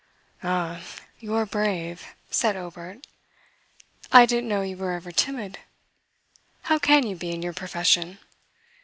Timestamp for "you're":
1.19-1.45